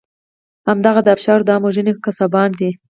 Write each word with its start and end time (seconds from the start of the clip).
همدغه 0.67 1.01
د 1.03 1.07
آبشارو 1.15 1.45
د 1.45 1.49
عام 1.53 1.63
وژنې 1.65 1.93
قصابان 2.05 2.49
دي. 2.59 2.71